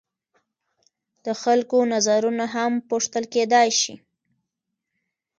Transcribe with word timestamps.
د 1.25 1.27
خلکو 1.41 1.77
نظرونه 1.93 2.45
هم 2.55 2.71
پوښتل 2.89 3.23
کیدای 3.33 3.69
شي. 3.81 3.95